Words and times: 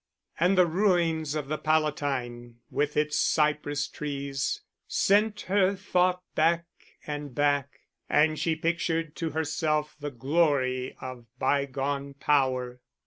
And 0.39 0.57
the 0.57 0.65
ruins 0.65 1.35
of 1.35 1.47
the 1.47 1.59
Palatine 1.59 2.55
with 2.71 2.97
its 2.97 3.19
cypress 3.19 3.87
trees 3.87 4.61
sent 4.87 5.41
her 5.41 5.75
thought 5.75 6.23
back 6.33 6.65
and 7.05 7.35
back, 7.35 7.81
and 8.09 8.39
she 8.39 8.55
pictured 8.55 9.15
to 9.17 9.29
herself 9.29 9.95
the 9.99 10.09
glory 10.09 10.97
of 11.01 11.27
bygone 11.37 12.15
power. 12.15 12.79